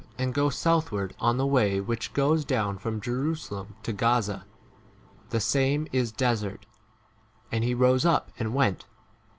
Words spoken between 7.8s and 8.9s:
up and went.